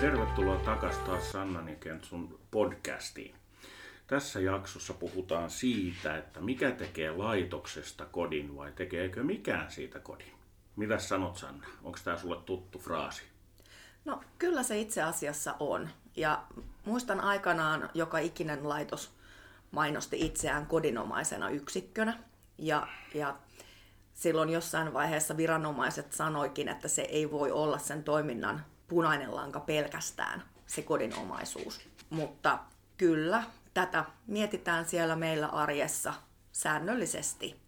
[0.00, 3.34] Tervetuloa takaisin taas Sanna Nikentsun podcastiin.
[4.06, 10.32] Tässä jaksossa puhutaan siitä, että mikä tekee laitoksesta kodin vai tekeekö mikään siitä kodin.
[10.76, 11.66] Mitä sanot Sanna?
[11.82, 13.22] Onko tämä sulle tuttu fraasi?
[14.04, 15.88] No kyllä se itse asiassa on.
[16.16, 16.42] Ja
[16.84, 19.10] muistan aikanaan joka ikinen laitos
[19.70, 22.18] mainosti itseään kodinomaisena yksikkönä.
[22.58, 23.36] Ja, ja
[24.14, 30.42] silloin jossain vaiheessa viranomaiset sanoikin, että se ei voi olla sen toiminnan punainen lanka pelkästään,
[30.66, 31.80] se kodinomaisuus.
[32.10, 32.58] Mutta
[32.96, 33.42] kyllä,
[33.74, 36.14] tätä mietitään siellä meillä arjessa
[36.52, 37.60] säännöllisesti.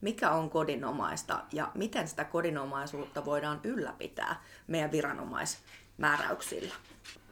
[0.00, 6.74] Mikä on kodinomaista ja miten sitä kodinomaisuutta voidaan ylläpitää meidän viranomaismääräyksillä.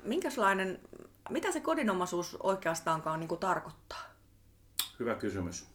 [0.05, 0.81] Minkälainen,
[1.31, 4.03] mitä se kodinomaisuus oikeastaankaan niin kuin tarkoittaa?
[4.99, 5.67] Hyvä kysymys.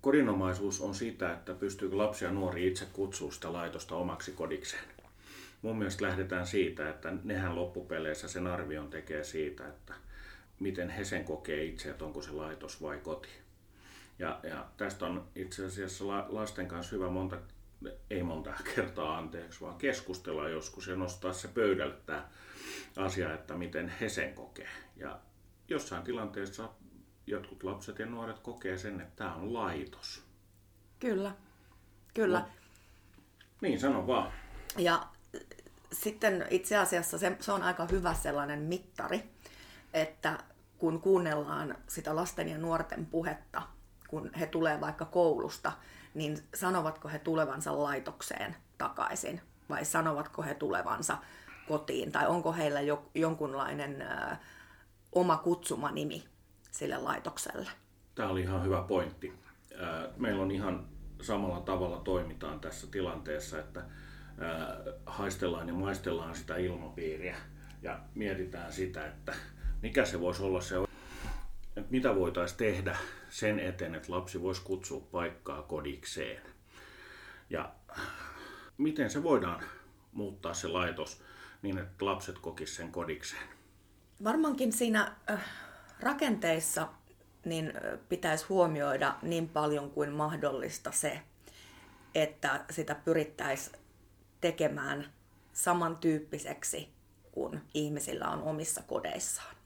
[0.00, 4.84] kodinomaisuus on sitä, että pystyykö lapsi ja nuori itse kutsua sitä laitosta omaksi kodikseen.
[5.62, 9.94] Mun mielestä lähdetään siitä, että nehän loppupeleissä sen arvion tekee siitä, että
[10.60, 13.28] miten he sen kokee itse, että onko se laitos vai koti.
[14.18, 17.38] Ja, ja tästä on itse asiassa lasten kanssa hyvä monta,
[18.10, 22.28] ei monta kertaa anteeksi, vaan keskustella joskus ja nostaa se pöydälle tämä
[22.96, 24.68] asia, että miten he sen kokee.
[24.96, 25.18] Ja
[25.68, 26.68] jossain tilanteessa
[27.26, 30.22] jotkut lapset ja nuoret kokee sen, että tämä on laitos.
[31.00, 31.32] Kyllä,
[32.14, 32.38] kyllä.
[32.38, 32.48] No,
[33.60, 34.32] niin, sano vaan.
[34.78, 35.11] Ja
[35.92, 39.30] sitten itse asiassa se, se on aika hyvä sellainen mittari,
[39.94, 40.38] että
[40.78, 43.62] kun kuunnellaan sitä lasten ja nuorten puhetta,
[44.08, 45.72] kun he tulee vaikka koulusta,
[46.14, 51.18] niin sanovatko he tulevansa laitokseen takaisin vai sanovatko he tulevansa
[51.68, 54.36] kotiin tai onko heillä jo, jonkunlainen ö,
[55.12, 56.24] oma kutsumanimi
[56.70, 57.70] sille laitokselle?
[58.14, 59.32] Tämä oli ihan hyvä pointti.
[60.16, 60.86] Meillä on ihan
[61.22, 63.84] samalla tavalla toimitaan tässä tilanteessa, että
[65.06, 67.36] haistellaan ja maistellaan sitä ilmapiiriä
[67.82, 69.34] ja mietitään sitä, että
[69.82, 70.76] mikä se voisi olla se,
[71.76, 72.96] että mitä voitaisiin tehdä
[73.30, 76.42] sen eteen, että lapsi voisi kutsua paikkaa kodikseen.
[77.50, 77.72] Ja
[78.78, 79.64] miten se voidaan
[80.12, 81.22] muuttaa se laitos
[81.62, 83.48] niin, että lapset kokisivat sen kodikseen?
[84.24, 85.16] Varmaankin siinä
[86.00, 86.88] rakenteissa
[87.44, 87.72] niin
[88.08, 91.20] pitäisi huomioida niin paljon kuin mahdollista se,
[92.14, 93.81] että sitä pyrittäisiin
[94.42, 95.12] tekemään
[95.52, 96.88] samantyyppiseksi
[97.32, 99.56] kuin ihmisillä on omissa kodeissaan.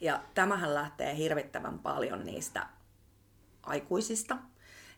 [0.00, 2.66] Ja tämähän lähtee hirvittävän paljon niistä
[3.62, 4.36] aikuisista.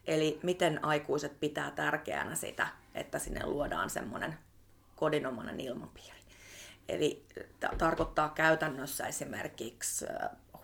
[0.04, 4.38] Eli miten aikuiset pitää tärkeänä sitä, että sinne luodaan semmoinen
[4.96, 6.18] kodinomainen ilmapiiri.
[6.88, 7.26] Eli
[7.60, 10.06] t- tarkoittaa käytännössä esimerkiksi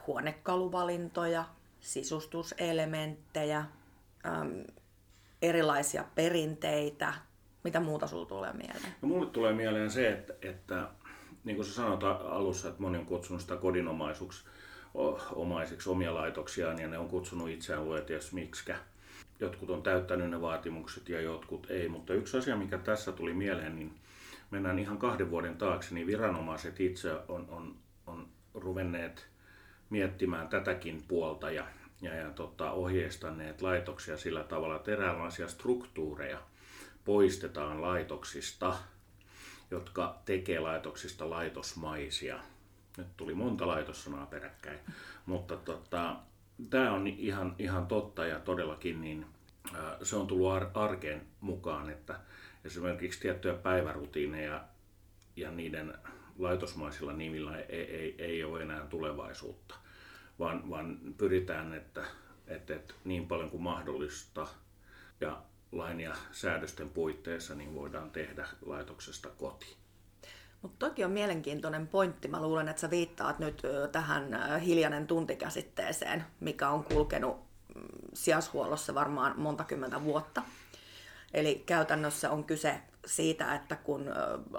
[0.06, 1.44] huonekaluvalintoja,
[1.80, 4.64] sisustuselementtejä, äm,
[5.42, 7.14] erilaisia perinteitä,
[7.64, 8.94] mitä muuta sulla tulee mieleen?
[9.02, 10.88] No mulle tulee mieleen se, että, että
[11.44, 14.44] niin kuin sä sanoit alussa, että moni on kutsunut sitä kodinomaisuksi
[15.34, 18.78] omaisiksi omia laitoksiaan ja ne on kutsunut itseään lueties miksikä.
[19.40, 23.76] Jotkut on täyttänyt ne vaatimukset ja jotkut ei, mutta yksi asia, mikä tässä tuli mieleen,
[23.76, 23.94] niin
[24.50, 29.26] mennään ihan kahden vuoden taakse, niin viranomaiset itse on, on, on ruvenneet
[29.90, 31.66] miettimään tätäkin puolta ja,
[32.02, 36.38] ja, ja tota, ohjeistaneet laitoksia sillä tavalla, että eräänlaisia struktuureja–
[37.04, 38.76] poistetaan laitoksista,
[39.70, 42.38] jotka tekee laitoksista laitosmaisia.
[42.96, 44.78] Nyt tuli monta laitossanaa peräkkäin,
[45.26, 46.16] mutta tota,
[46.70, 49.26] tämä on ihan, ihan totta ja todellakin niin,
[49.74, 52.20] ää, se on tullut ar- arkeen mukaan, että
[52.64, 54.64] esimerkiksi tiettyjä päivärutiineja
[55.36, 55.94] ja niiden
[56.38, 59.74] laitosmaisilla nimillä ei, ei, ei ole enää tulevaisuutta,
[60.38, 62.04] vaan, vaan pyritään, että,
[62.46, 64.46] että, että niin paljon kuin mahdollista
[65.20, 69.76] ja lain ja säädösten puitteissa niin voidaan tehdä laitoksesta koti.
[70.62, 72.28] Mutta toki on mielenkiintoinen pointti.
[72.28, 73.62] Mä luulen, että sä viittaat nyt
[73.92, 77.36] tähän hiljainen tuntikäsitteeseen, mikä on kulkenut
[77.74, 77.82] mm,
[78.14, 80.42] sijashuollossa varmaan monta kymmentä vuotta.
[81.34, 84.10] Eli käytännössä on kyse siitä, että kun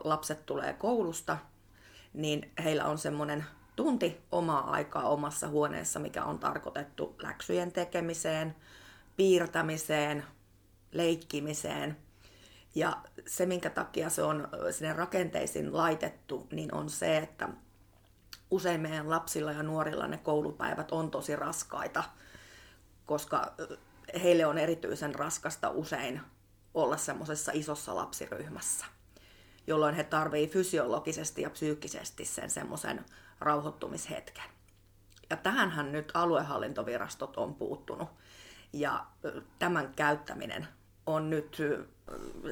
[0.04, 1.38] lapset tulee koulusta,
[2.13, 3.45] niin heillä on semmoinen
[3.75, 8.56] tunti omaa aikaa omassa huoneessa, mikä on tarkoitettu läksyjen tekemiseen,
[9.18, 10.24] piirtämiseen,
[10.94, 11.98] leikkimiseen.
[12.75, 12.98] Ja
[13.28, 17.50] se, minkä takia se on sinne rakenteisiin laitettu, niin on se, että
[18.51, 22.04] usein meidän lapsilla ja nuorilla ne koulupäivät on tosi raskaita,
[23.06, 23.54] koska
[24.24, 26.22] heille on erityisen raskasta usein
[26.74, 28.86] olla semmoisessa isossa lapsiryhmässä,
[29.68, 33.06] jolloin he tarvitsevat fysiologisesti ja psyykkisesti sen semmoisen
[33.39, 34.44] rauhoittumishetken.
[35.30, 38.10] Ja tähänhän nyt aluehallintovirastot on puuttunut.
[38.74, 39.06] Ja
[39.60, 40.68] tämän käyttäminen
[41.05, 41.57] on nyt,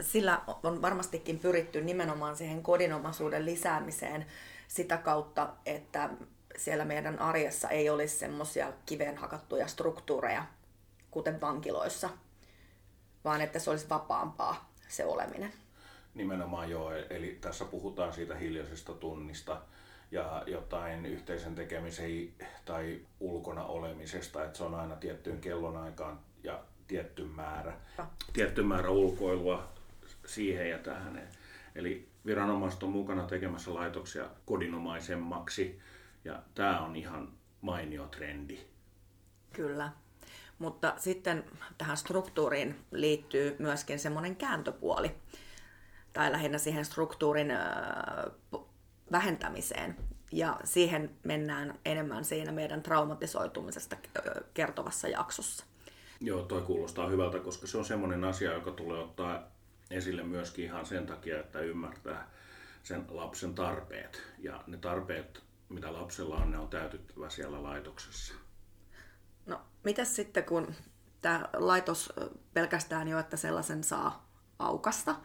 [0.02, 4.26] sillä on varmastikin pyritty nimenomaan siihen kodinomaisuuden lisäämiseen
[4.68, 6.10] sitä kautta, että
[6.58, 10.46] siellä meidän arjessa ei olisi semmoisia kiveen hakattuja struktuureja,
[11.12, 12.10] kuten vankiloissa,
[13.26, 15.54] vaan että se olisi vapaampaa se oleminen.
[16.14, 19.62] Nimenomaan joo, eli tässä puhutaan siitä hiljaisesta tunnista
[20.12, 22.34] ja jotain yhteisen tekemisen
[22.66, 26.20] tai ulkona olemisesta, että se on aina tiettyyn kellonaikaan
[26.92, 27.74] tietty määrä,
[28.34, 29.74] tietty määrä ulkoilua
[30.26, 31.28] siihen ja tähän.
[31.76, 35.80] Eli viranomaiset on mukana tekemässä laitoksia kodinomaisemmaksi
[36.26, 38.60] ja tämä on ihan mainio trendi.
[39.54, 39.92] Kyllä.
[40.60, 41.44] Mutta sitten
[41.78, 45.16] tähän struktuuriin liittyy myöskin semmoinen kääntöpuoli,
[46.14, 47.54] tai lähinnä siihen struktuurin
[49.12, 49.96] vähentämiseen.
[50.32, 53.96] Ja siihen mennään enemmän siinä meidän traumatisoitumisesta
[54.54, 55.71] kertovassa jaksossa.
[56.24, 59.44] Joo, toi kuulostaa hyvältä, koska se on semmoinen asia, joka tulee ottaa
[59.92, 62.30] esille myöskin ihan sen takia, että ymmärtää
[62.84, 64.22] sen lapsen tarpeet.
[64.40, 68.34] Ja ne tarpeet, mitä lapsella on, ne on täytyttävä siellä laitoksessa.
[69.46, 70.76] No, mitäs sitten, kun
[71.22, 72.14] tämä laitos
[72.54, 74.30] pelkästään jo, että sellaisen saa
[74.60, 75.16] aukasta,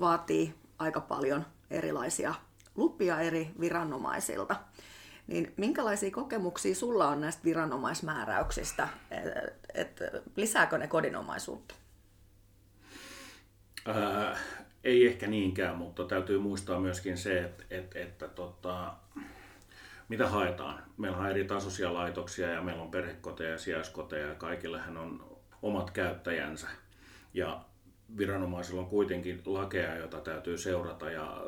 [0.00, 2.34] vaatii aika paljon erilaisia
[2.74, 4.56] lupia eri viranomaisilta.
[5.26, 8.88] Niin minkälaisia kokemuksia sulla on näistä viranomaismääräyksistä?
[9.10, 9.28] Et,
[9.74, 10.00] et,
[10.36, 11.74] lisääkö ne kodinomaisuutta?
[13.86, 14.38] Ää,
[14.84, 18.94] ei ehkä niinkään, mutta täytyy muistaa myöskin se, että, että, että tota,
[20.08, 20.82] mitä haetaan.
[20.96, 25.90] Meillä on eri tasoisia laitoksia ja meillä on perhekoteja ja sijaiskoteja ja kaikillehän on omat
[25.90, 26.68] käyttäjänsä.
[27.34, 27.64] Ja
[28.18, 31.44] viranomaisilla on kuitenkin lakeja, joita täytyy seurata ja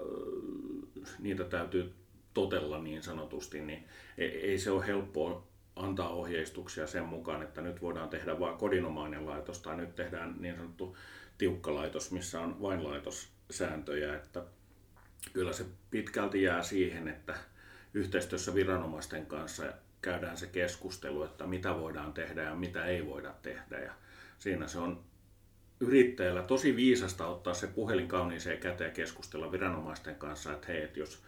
[1.19, 1.94] niitä täytyy
[2.36, 3.84] totella niin sanotusti, niin
[4.18, 5.46] ei se ole helppoa
[5.76, 10.56] antaa ohjeistuksia sen mukaan, että nyt voidaan tehdä vain kodinomainen laitos tai nyt tehdään niin
[10.56, 10.96] sanottu
[11.38, 14.42] tiukka laitos, missä on vain laitossääntöjä, että
[15.32, 17.34] kyllä se pitkälti jää siihen, että
[17.94, 19.64] yhteistyössä viranomaisten kanssa
[20.02, 23.78] käydään se keskustelu, että mitä voidaan tehdä ja mitä ei voida tehdä.
[23.78, 23.92] Ja
[24.38, 25.04] siinä se on
[25.80, 31.22] yrittäjällä tosi viisasta ottaa se puhelin kauniiseen käteen keskustella viranomaisten kanssa, että hei, että jos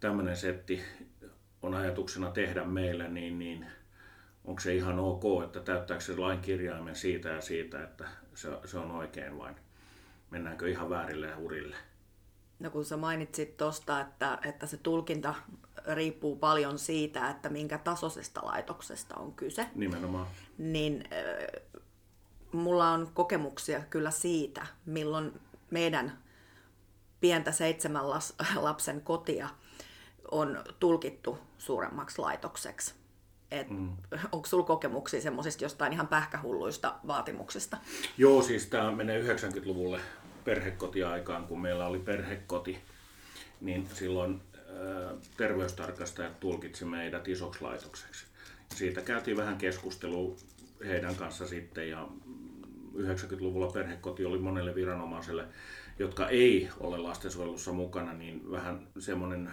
[0.00, 0.82] tämmöinen setti
[1.62, 3.66] on ajatuksena tehdä meille, niin, niin
[4.44, 8.78] onko se ihan ok, että täyttääkö se lain kirjaimen siitä ja siitä, että se, se
[8.78, 9.54] on oikein vai
[10.30, 11.76] mennäänkö ihan väärille urille?
[12.58, 15.34] No kun sä mainitsit tuosta, että, että se tulkinta
[15.94, 19.66] riippuu paljon siitä, että minkä tasoisesta laitoksesta on kyse.
[19.74, 20.26] Nimenomaan.
[20.58, 21.62] Niin äh,
[22.52, 25.40] mulla on kokemuksia kyllä siitä, milloin
[25.70, 26.18] meidän
[27.20, 28.04] pientä seitsemän
[28.56, 29.48] lapsen kotia
[30.30, 32.94] on tulkittu suuremmaksi laitokseksi.
[33.50, 33.96] Et mm.
[34.32, 37.76] Onko sinulla kokemuksia semmoisista jostain ihan pähkähulluista vaatimuksista?
[38.18, 40.00] Joo, siis tämä menee 90-luvulle
[40.44, 42.78] perhekotiaikaan, kun meillä oli perhekoti,
[43.60, 48.26] niin silloin äh, terveystarkastajat tulkitsi meidät isoksi laitokseksi.
[48.74, 50.36] Siitä käytiin vähän keskustelua
[50.86, 52.08] heidän kanssa sitten ja
[52.96, 55.44] 90-luvulla perhekoti oli monelle viranomaiselle,
[55.98, 59.50] jotka ei ole lastensuojelussa mukana, niin vähän semmoinen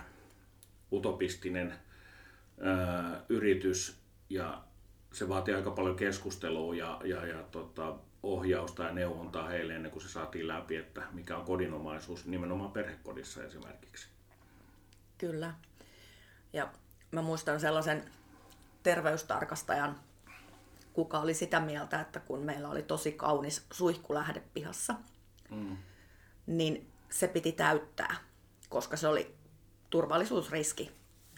[0.94, 1.74] utopistinen
[2.62, 3.98] ää, yritys
[4.30, 4.64] ja
[5.14, 10.02] se vaatii aika paljon keskustelua ja, ja, ja tota, ohjausta ja neuvontaa heille ennen kuin
[10.02, 14.08] se saatiin läpi, että mikä on kodinomaisuus nimenomaan perhekodissa esimerkiksi.
[15.18, 15.54] Kyllä.
[16.54, 16.70] Ja
[17.12, 18.04] mä muistan sellaisen
[18.84, 20.00] terveystarkastajan,
[20.94, 24.96] kuka oli sitä mieltä, että kun meillä oli tosi kaunis suihkulähde pihassa,
[25.50, 25.78] mm.
[26.48, 28.16] niin se piti täyttää,
[28.70, 29.36] koska se oli
[29.94, 30.92] turvallisuusriski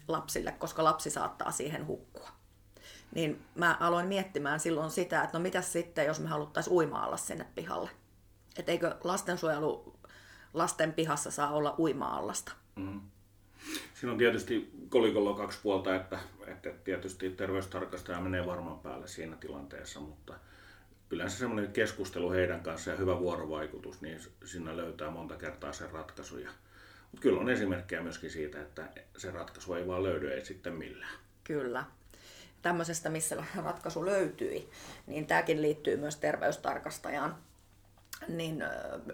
[0.08, 2.30] lapsille, koska lapsi saattaa siihen hukkua.
[3.16, 7.46] Niin mä aloin miettimään silloin sitä, että no mitä sitten, jos me haluttaisiin uimaalla sinne
[7.56, 7.90] pihalle.
[8.58, 9.96] Että eikö lastensuojelu
[10.54, 12.52] lasten pihassa saa olla uima-allasta.
[12.76, 13.02] Mm.
[13.94, 20.00] Siinä on tietysti kolikolla kaksi puolta, että, että tietysti terveystarkastaja menee varmaan päälle siinä tilanteessa,
[20.00, 20.34] mutta
[21.10, 26.50] yleensä semmoinen keskustelu heidän kanssa ja hyvä vuorovaikutus, niin siinä löytää monta kertaa sen ratkaisuja.
[26.50, 26.65] Mutta
[27.20, 31.20] kyllä on esimerkkejä myöskin siitä, että se ratkaisu ei vaan löydy, ei sitten millään.
[31.44, 31.86] Kyllä.
[32.62, 34.70] Tämmöisestä, missä ratkaisu löytyi,
[35.08, 37.38] niin tämäkin liittyy myös terveystarkastajaan.
[38.28, 38.64] Niin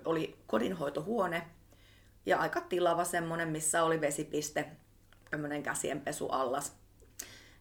[0.05, 1.47] oli kodinhoitohuone
[2.25, 4.65] ja aika tilava semmoinen, missä oli vesipiste,
[5.31, 6.75] tämmöinen käsienpesuallas.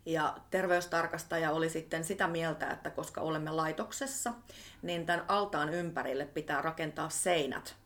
[0.07, 4.33] Ja terveystarkastaja oli sitten sitä mieltä, että koska olemme laitoksessa,
[4.83, 7.77] niin tämän altaan ympärille pitää rakentaa seinät,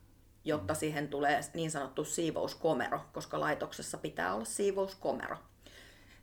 [0.45, 5.37] jotta siihen tulee niin sanottu siivouskomero, koska laitoksessa pitää olla siivouskomero.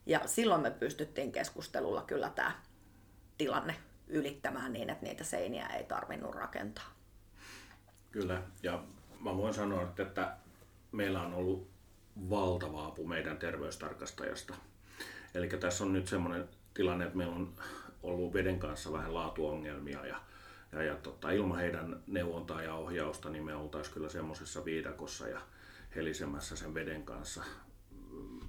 [0.05, 2.61] Ja silloin me pystyttiin keskustelulla kyllä tämä
[3.37, 3.75] tilanne
[4.07, 6.93] ylittämään niin, että niitä seiniä ei tarvinnut rakentaa.
[8.11, 8.83] Kyllä, ja
[9.19, 10.35] mä voin sanoa, että, että
[10.91, 11.69] meillä on ollut
[12.29, 14.53] valtava apu meidän terveystarkastajasta.
[15.35, 17.53] Eli tässä on nyt semmoinen tilanne, että meillä on
[18.03, 20.21] ollut veden kanssa vähän laatuongelmia ja,
[20.71, 25.41] ja, ja tota, ilman heidän neuvontaa ja ohjausta, niin me oltaisiin kyllä semmoisessa viidakossa ja
[25.95, 27.43] helisemässä sen veden kanssa,
[28.11, 28.39] mm,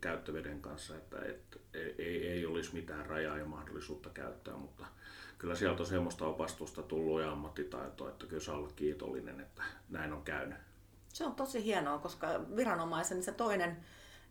[0.00, 1.60] käyttöveden kanssa, että et,
[1.98, 4.86] ei, ei olisi mitään rajaa ja mahdollisuutta käyttää, mutta
[5.38, 10.12] kyllä sieltä on semmoista opastusta tullut ja ammattitaitoa, että kyllä saa olla kiitollinen, että näin
[10.12, 10.58] on käynyt.
[11.08, 13.76] Se on tosi hienoa, koska viranomaisen se toinen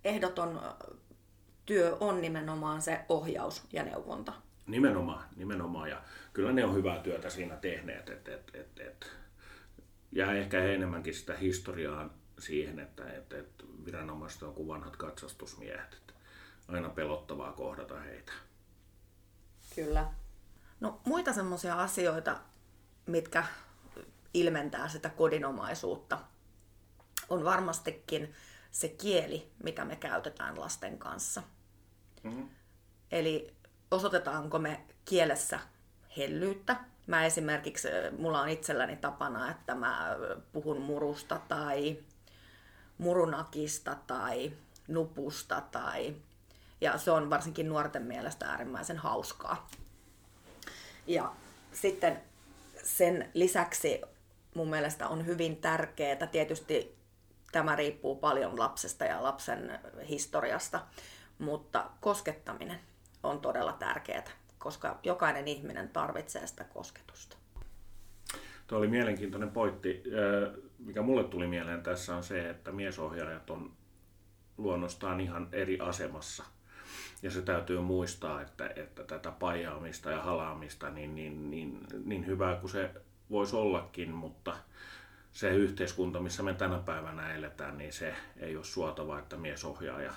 [0.03, 0.62] ehdoton
[1.65, 4.34] työ on nimenomaan se ohjaus ja neuvonta.
[4.68, 5.90] Nimenomaan, nimenomaan.
[5.90, 6.02] Ja
[6.34, 8.10] kyllä ne on hyvää työtä siinä tehneet.
[8.10, 9.12] Et, et, et, et.
[10.12, 15.94] Ja ehkä enemmänkin sitä historiaa siihen, että et, et viranomaiset on kuin vanhat katsastusmiehet.
[15.94, 16.16] Et
[16.68, 18.32] aina pelottavaa kohdata heitä.
[19.76, 20.06] Kyllä.
[20.80, 22.40] No muita semmoisia asioita,
[23.06, 23.46] mitkä
[24.34, 26.20] ilmentää sitä kodinomaisuutta,
[27.30, 28.34] on varmastikin
[28.72, 31.44] se kieli, mitä me käytetään lasten kanssa.
[32.24, 32.50] Mm-hmm.
[33.12, 33.54] Eli
[33.92, 35.60] osoitetaanko me kielessä
[36.18, 36.75] hellyyttä.
[37.08, 37.88] Mä esimerkiksi,
[38.18, 40.18] mulla on itselläni tapana, että mä
[40.54, 41.98] puhun murusta tai
[42.98, 44.51] murunakista tai
[44.88, 46.15] nupusta tai
[46.82, 49.70] ja se on varsinkin nuorten mielestä äärimmäisen hauskaa.
[51.08, 51.34] Ja
[51.72, 52.22] sitten
[52.84, 54.01] sen lisäksi
[54.56, 56.98] mun mielestä on hyvin tärkeää, tietysti
[57.51, 60.86] tämä riippuu paljon lapsesta ja lapsen historiasta,
[61.39, 62.80] mutta koskettaminen
[63.25, 64.24] on todella tärkeää,
[64.58, 67.38] koska jokainen ihminen tarvitsee sitä kosketusta.
[68.67, 70.03] Tuo oli mielenkiintoinen pointti.
[70.79, 73.72] Mikä mulle tuli mieleen tässä on se, että miesohjaajat on
[74.58, 76.44] luonnostaan ihan eri asemassa.
[77.22, 82.55] Ja se täytyy muistaa, että, että tätä pajaamista ja halaamista, niin, niin, niin, niin hyvää
[82.55, 82.91] kuin se
[83.29, 84.58] voisi ollakin, mutta
[85.32, 90.13] se yhteiskunta, missä me tänä päivänä eletään, niin se ei ole suotava, että miesohjaaja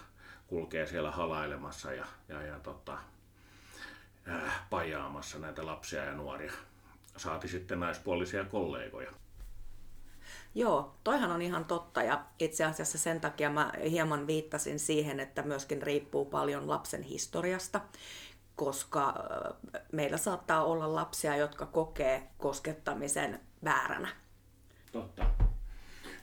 [0.48, 2.98] kulkee siellä halailemassa ja, ja, ja tota,
[4.28, 6.52] äh, pajaamassa näitä lapsia ja nuoria.
[7.16, 9.12] Saati sitten naispuolisia kollegoja.
[10.54, 15.42] Joo, toihan on ihan totta ja itse asiassa sen takia mä hieman viittasin siihen, että
[15.42, 17.80] myöskin riippuu paljon lapsen historiasta,
[18.56, 24.08] koska äh, meillä saattaa olla lapsia, jotka kokee koskettamisen vääränä.
[24.92, 25.47] Totta.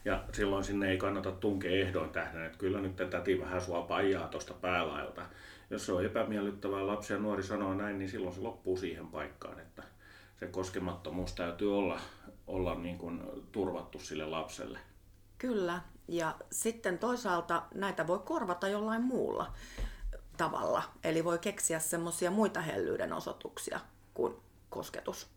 [0.05, 4.27] Ja silloin sinne ei kannata tunkea ehdoin tähden, että kyllä nyt täti vähän sua paijaa
[4.27, 5.25] tuosta päälailta.
[5.69, 9.59] Jos se on epämiellyttävää lapsi ja nuori sanoo näin, niin silloin se loppuu siihen paikkaan,
[9.59, 9.83] että
[10.39, 12.00] se koskemattomuus täytyy olla,
[12.47, 13.21] olla niin kuin
[13.51, 14.79] turvattu sille lapselle.
[15.38, 19.53] Kyllä, ja sitten toisaalta näitä voi korvata jollain muulla
[20.38, 20.83] tavalla.
[21.03, 23.79] Eli voi keksiä semmoisia muita hellyyden osoituksia
[24.13, 24.35] kuin
[24.69, 25.27] kosketus.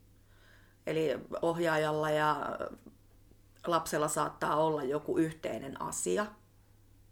[0.87, 2.59] Eli ohjaajalla ja
[3.67, 6.27] lapsella saattaa olla joku yhteinen asia,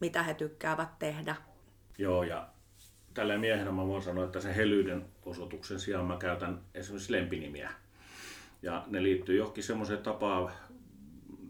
[0.01, 1.37] mitä he tykkäävät tehdä.
[1.99, 2.49] Joo, ja
[3.15, 7.71] tällä miehenä mä voin sanoa, että sen helyyden osoituksen sijaan mä käytän esimerkiksi lempinimiä.
[8.63, 10.53] Ja ne liittyy johonkin semmoiseen tapaan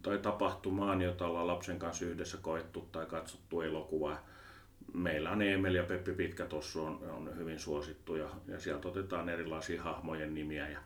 [0.02, 4.26] tai tapahtumaan, jota ollaan lapsen kanssa yhdessä koettu tai katsottu elokuvaa.
[4.94, 9.28] Meillä on Emel ja Peppi Pitkä tuossa on, on hyvin suosittu ja, ja sieltä otetaan
[9.28, 10.68] erilaisia hahmojen nimiä.
[10.68, 10.78] Ja,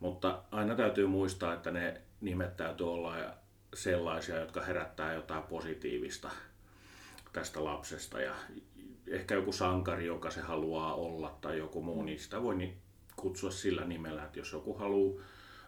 [0.00, 3.16] mutta aina täytyy muistaa, että ne nimet täytyy olla
[3.74, 6.30] sellaisia, jotka herättää jotain positiivista
[7.32, 8.20] tästä lapsesta.
[8.20, 8.34] Ja
[9.06, 12.76] ehkä joku sankari, joka se haluaa olla, tai joku muu, niin sitä voi niin
[13.16, 15.22] kutsua sillä nimellä, että jos joku haluaa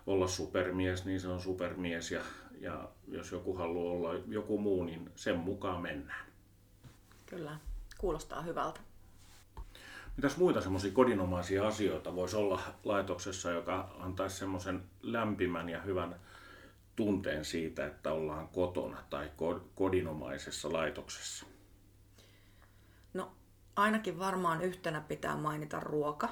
[0.07, 2.21] olla supermies, niin se on supermies, ja,
[2.61, 6.27] ja jos joku haluaa olla joku muu, niin sen mukaan mennään.
[7.27, 7.59] Kyllä,
[7.99, 8.81] kuulostaa hyvältä.
[10.17, 16.17] Mitäs muita semmoisia kodinomaisia asioita voisi olla laitoksessa, joka antaisi semmoisen lämpimän ja hyvän
[16.97, 19.31] tunteen siitä, että ollaan kotona tai
[19.75, 21.47] kodinomaisessa laitoksessa?
[23.15, 23.33] No
[23.77, 26.29] ainakin varmaan yhtenä pitää mainita ruoka.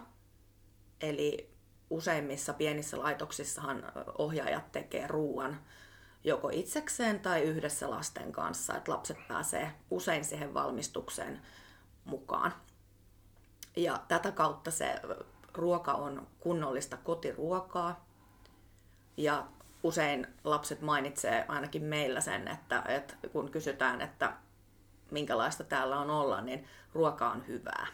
[1.01, 1.53] Eli
[1.91, 3.85] useimmissa pienissä laitoksissahan
[4.19, 5.61] ohjaajat tekee ruoan
[6.25, 11.43] joko itsekseen tai yhdessä lasten kanssa, että lapset pääsee usein siihen valmistukseen
[12.05, 12.53] mukaan.
[13.77, 15.01] Ja tätä kautta se
[15.55, 18.07] ruoka on kunnollista kotiruokaa
[19.17, 19.47] ja
[19.83, 24.33] usein lapset mainitsee ainakin meillä sen, että, että kun kysytään, että
[25.11, 27.87] minkälaista täällä on olla, niin ruoka on hyvää.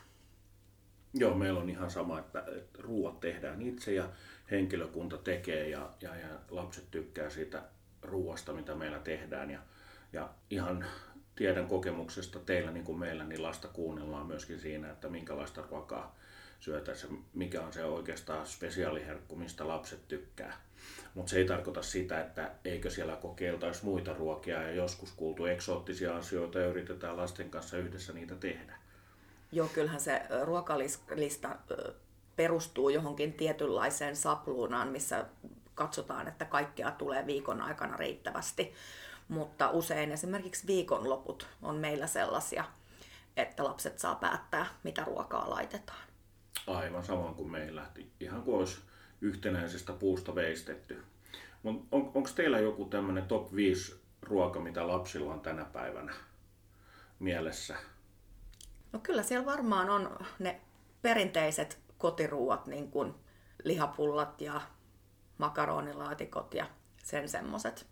[1.15, 4.09] Joo, meillä on ihan sama, että, että ruoat tehdään itse ja
[4.51, 7.63] henkilökunta tekee ja, ja, ja lapset tykkää siitä
[8.03, 9.51] ruoasta, mitä meillä tehdään.
[9.51, 9.61] Ja,
[10.13, 10.85] ja ihan
[11.37, 16.17] tiedän kokemuksesta teillä niin kuin meillä, niin lasta kuunnellaan myöskin siinä, että minkälaista ruokaa
[16.61, 20.61] syötäessä, mikä on se oikeastaan spesiaaliherkku, mistä lapset tykkää.
[21.15, 26.17] Mutta se ei tarkoita sitä, että eikö siellä kokeiltaisi muita ruokia ja joskus kuultu eksoottisia
[26.17, 28.79] asioita ja yritetään lasten kanssa yhdessä niitä tehdä.
[29.53, 31.57] Joo, kyllähän se ruokalista
[32.37, 35.25] perustuu johonkin tietynlaiseen sapluunaan, missä
[35.75, 38.75] katsotaan, että kaikkea tulee viikon aikana riittävästi.
[39.29, 42.65] Mutta usein esimerkiksi viikonloput on meillä sellaisia,
[43.37, 46.08] että lapset saa päättää, mitä ruokaa laitetaan.
[46.67, 47.87] Aivan samoin kuin meillä.
[48.21, 48.81] Ihan kuin olisi
[49.21, 51.05] yhtenäisestä puusta veistetty.
[51.65, 56.15] on, onko teillä joku tämmöinen top 5 ruoka, mitä lapsilla on tänä päivänä
[57.19, 57.77] mielessä?
[58.93, 60.61] No kyllä siellä varmaan on ne
[61.03, 63.15] perinteiset kotiruuat, niin kuin
[63.65, 64.61] lihapullat ja
[65.39, 66.67] makaronilaatikot ja
[67.05, 67.87] sen semmoset.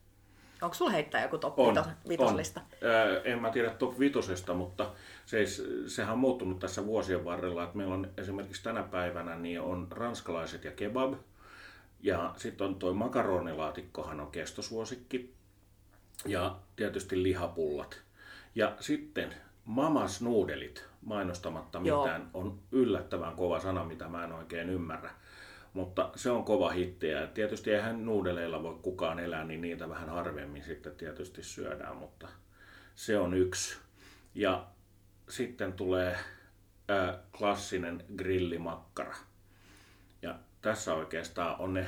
[0.63, 2.61] Onko sulla heittää joku top on, vitoslista?
[2.61, 2.89] On.
[2.91, 4.93] Äh, en mä tiedä top vitosesta, mutta
[5.27, 5.45] se,
[5.87, 7.65] sehän on muuttunut tässä vuosien varrella.
[7.65, 11.15] Että meillä on esimerkiksi tänä päivänä niin on ranskalaiset ja kebab.
[12.01, 15.35] Ja sitten on tuo makaronilaatikkohan on kestosuosikki.
[16.27, 18.03] Ja tietysti lihapullat.
[18.55, 19.35] Ja sitten
[19.65, 22.31] mamas nuudelit, mainostamatta mitään, Joo.
[22.35, 25.11] on yllättävän kova sana, mitä mä en oikein ymmärrä.
[25.77, 30.09] Mutta se on kova hitti ja tietysti eihän nuudeleilla voi kukaan elää, niin niitä vähän
[30.09, 32.29] harvemmin sitten tietysti syödään, mutta
[32.95, 33.79] se on yksi.
[34.35, 34.67] Ja
[35.29, 36.17] sitten tulee
[36.89, 39.15] ää, klassinen grillimakkara.
[40.23, 41.87] Ja tässä oikeastaan on ne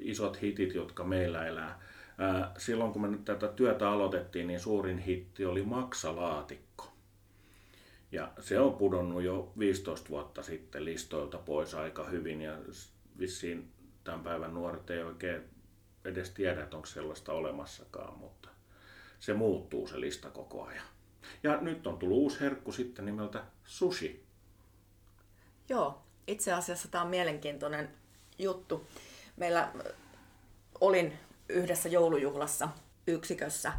[0.00, 1.80] isot hitit, jotka meillä elää.
[2.18, 6.92] Ää, silloin kun me tätä työtä aloitettiin, niin suurin hitti oli maksalaatikko.
[8.12, 12.56] Ja se on pudonnut jo 15 vuotta sitten listoilta pois aika hyvin ja
[13.18, 13.72] vissiin
[14.04, 15.42] tämän päivän nuoret ei oikein
[16.04, 18.48] edes tiedä, että onko sellaista olemassakaan, mutta
[19.20, 20.86] se muuttuu se lista koko ajan.
[21.42, 24.26] Ja nyt on tullut uusi herkku sitten nimeltä sushi.
[25.68, 27.90] Joo, itse asiassa tämä on mielenkiintoinen
[28.38, 28.86] juttu.
[29.36, 29.72] Meillä
[30.80, 31.18] olin
[31.48, 32.68] yhdessä joulujuhlassa
[33.06, 33.72] yksikössä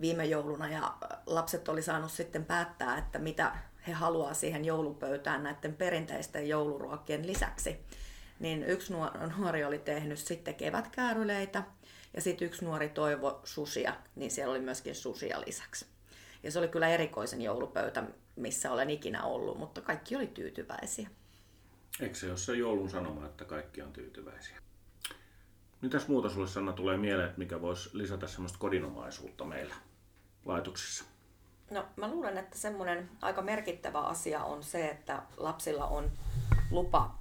[0.00, 0.94] viime jouluna ja
[1.26, 7.80] lapset oli saanut sitten päättää, että mitä he haluaa siihen joulupöytään näiden perinteisten jouluruokien lisäksi
[8.38, 8.92] niin yksi
[9.36, 11.62] nuori oli tehnyt sitten kevätkääryleitä
[12.14, 15.86] ja sitten yksi nuori toivo susia, niin siellä oli myöskin susia lisäksi.
[16.42, 18.04] Ja se oli kyllä erikoisen joulupöytä,
[18.36, 21.10] missä olen ikinä ollut, mutta kaikki oli tyytyväisiä.
[22.00, 24.58] Eikö se ole se joulun sanoma, että kaikki on tyytyväisiä?
[25.80, 29.74] Mitäs muuta sulle Sanna tulee mieleen, että mikä voisi lisätä semmoista kodinomaisuutta meillä
[30.44, 31.04] laitoksissa?
[31.70, 36.10] No mä luulen, että semmoinen aika merkittävä asia on se, että lapsilla on
[36.70, 37.18] lupa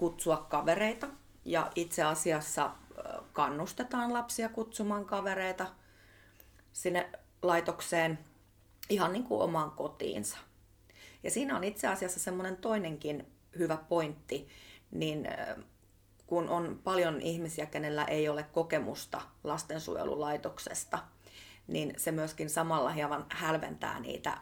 [0.00, 1.08] kutsua kavereita
[1.44, 2.70] ja itse asiassa
[3.32, 5.66] kannustetaan lapsia kutsumaan kavereita
[6.72, 7.10] sinne
[7.42, 8.18] laitokseen
[8.90, 10.38] ihan niin kuin omaan kotiinsa.
[11.22, 14.48] Ja siinä on itse asiassa semmoinen toinenkin hyvä pointti,
[14.90, 15.28] niin
[16.26, 20.98] kun on paljon ihmisiä, kenellä ei ole kokemusta lastensuojelulaitoksesta,
[21.66, 24.38] niin se myöskin samalla hieman hälventää niitä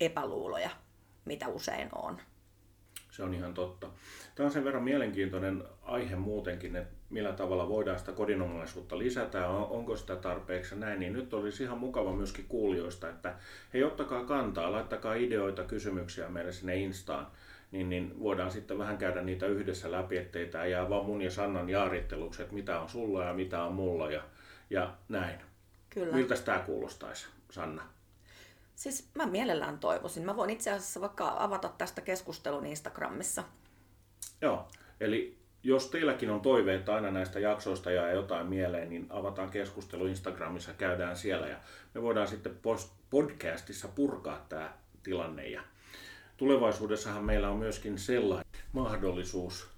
[0.00, 0.70] epäluuloja,
[1.24, 2.20] mitä usein on.
[3.12, 3.90] Se on ihan totta.
[4.34, 9.96] Tämä on sen verran mielenkiintoinen aihe muutenkin, että millä tavalla voidaan sitä kodinomaisuutta lisätä, onko
[9.96, 13.34] sitä tarpeeksi näin, niin nyt olisi ihan mukava myöskin kuulijoista, että
[13.74, 17.26] hei ottakaa kantaa, laittakaa ideoita, kysymyksiä meille sinne Instaan,
[17.70, 21.30] niin, niin voidaan sitten vähän käydä niitä yhdessä läpi, ettei tämä jää vaan mun ja
[21.30, 24.22] Sannan jaaritteluksi, että mitä on sulla ja mitä on mulla ja,
[24.70, 25.40] ja näin.
[25.90, 26.16] Kyllä.
[26.16, 27.82] Miltä tämä kuulostaisi, Sanna?
[28.74, 30.24] Siis mä mielellään toivoisin.
[30.24, 33.44] Mä voin itse asiassa vaikka avata tästä keskustelun Instagramissa.
[34.40, 34.68] Joo,
[35.00, 40.72] eli jos teilläkin on toiveita aina näistä jaksoista ja jotain mieleen, niin avataan keskustelu Instagramissa,
[40.72, 41.56] käydään siellä ja
[41.94, 42.58] me voidaan sitten
[43.10, 45.48] podcastissa purkaa tämä tilanne.
[45.48, 45.62] Ja
[46.36, 49.68] tulevaisuudessahan meillä on myöskin sellainen mahdollisuus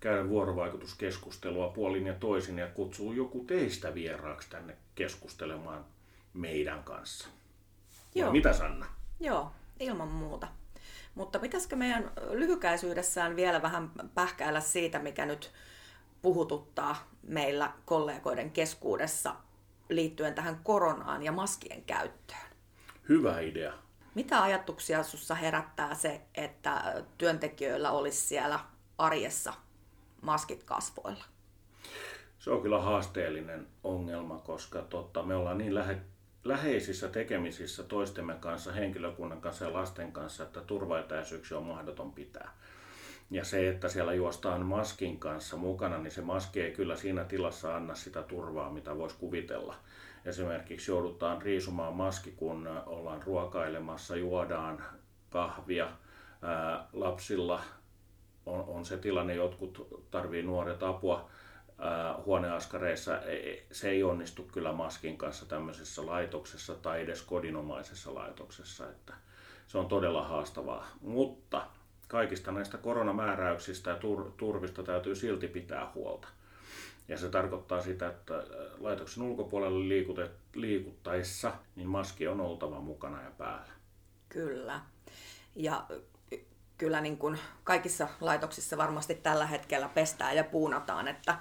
[0.00, 5.84] käydä vuorovaikutuskeskustelua puolin ja toisin ja kutsuu joku teistä vieraaksi tänne keskustelemaan
[6.34, 7.28] meidän kanssa.
[8.14, 8.32] Joo.
[8.32, 8.86] Mitä Sanna?
[9.20, 9.50] Joo,
[9.80, 10.48] ilman muuta.
[11.14, 15.52] Mutta pitäisikö meidän lyhykäisyydessään vielä vähän pähkäillä siitä, mikä nyt
[16.22, 19.36] puhututtaa meillä kollegoiden keskuudessa
[19.88, 22.50] liittyen tähän koronaan ja maskien käyttöön?
[23.08, 23.72] Hyvä idea.
[24.14, 28.60] Mitä ajatuksia sinussa herättää se, että työntekijöillä olisi siellä
[28.98, 29.54] arjessa
[30.22, 31.24] maskit kasvoilla?
[32.38, 36.00] Se on kyllä haasteellinen ongelma, koska totta, me ollaan niin lähe,
[36.44, 42.50] läheisissä tekemisissä toistemme kanssa, henkilökunnan kanssa ja lasten kanssa, että turvaetäisyyksiä on mahdoton pitää.
[43.30, 47.76] Ja se, että siellä juostaan maskin kanssa mukana, niin se maski ei kyllä siinä tilassa
[47.76, 49.74] anna sitä turvaa, mitä voisi kuvitella.
[50.24, 54.84] Esimerkiksi joudutaan riisumaan maski, kun ollaan ruokailemassa, juodaan
[55.30, 55.88] kahvia,
[56.92, 57.62] lapsilla
[58.46, 61.30] on, on se tilanne, jotkut tarvii nuoret apua
[62.26, 63.20] huoneaskareissa.
[63.72, 69.14] Se ei onnistu kyllä maskin kanssa tämmöisessä laitoksessa tai edes kodinomaisessa laitoksessa, että
[69.66, 70.86] se on todella haastavaa.
[71.00, 71.66] Mutta
[72.08, 76.28] kaikista näistä koronamääräyksistä ja tur, turvista täytyy silti pitää huolta.
[77.08, 78.44] Ja se tarkoittaa sitä, että
[78.78, 83.72] laitoksen ulkopuolelle liikuttaessa, niin maski on oltava mukana ja päällä.
[84.28, 84.80] Kyllä.
[85.56, 85.86] Ja
[86.84, 91.38] kyllä niin kuin kaikissa laitoksissa varmasti tällä hetkellä pestään ja puunataan, että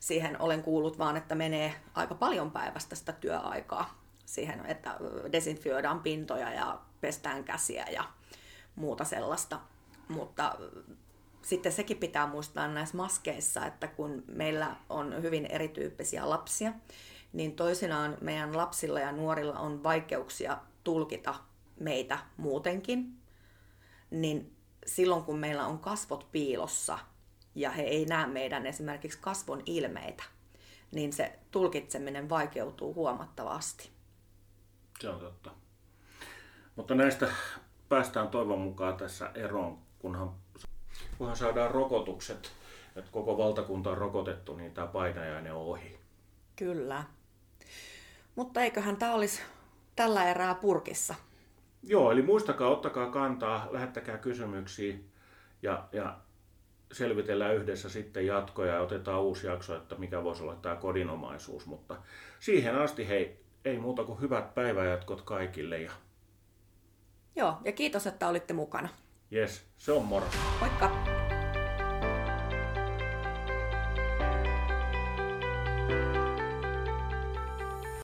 [0.00, 4.96] siihen olen kuullut vaan, että menee aika paljon päivästä sitä työaikaa siihen, että
[5.32, 8.04] desinfioidaan pintoja ja pestään käsiä ja
[8.76, 9.60] muuta sellaista.
[10.08, 10.56] Mutta
[11.42, 16.72] sitten sekin pitää muistaa näissä maskeissa, että kun meillä on hyvin erityyppisiä lapsia,
[17.32, 21.34] niin toisinaan meidän lapsilla ja nuorilla on vaikeuksia tulkita
[21.80, 23.16] meitä muutenkin,
[24.10, 24.53] niin
[24.86, 26.98] silloin kun meillä on kasvot piilossa
[27.54, 30.24] ja he ei näe meidän esimerkiksi kasvon ilmeitä,
[30.92, 33.90] niin se tulkitseminen vaikeutuu huomattavasti.
[35.00, 35.50] Se on totta.
[36.76, 37.28] Mutta näistä
[37.88, 40.32] päästään toivon mukaan tässä eroon, kunhan,
[41.18, 42.52] kunhan saadaan rokotukset,
[42.96, 45.98] että koko valtakunta on rokotettu, niin tämä painajainen on ohi.
[46.56, 47.04] Kyllä.
[48.34, 49.42] Mutta eiköhän tämä olisi
[49.96, 51.14] tällä erää purkissa.
[51.86, 54.94] Joo, eli muistakaa, ottakaa kantaa, lähettäkää kysymyksiä
[55.62, 56.16] ja, ja
[56.92, 61.66] selvitellään yhdessä sitten jatkoja ja otetaan uusi jakso, että mikä voisi olla tämä kodinomaisuus.
[61.66, 61.96] Mutta
[62.40, 65.78] siihen asti hei, ei muuta kuin hyvät päiväjatkot kaikille.
[65.78, 65.92] Ja...
[67.36, 68.88] Joo, ja kiitos, että olitte mukana.
[69.32, 70.26] Yes, se on moro.
[70.60, 71.13] Moikka!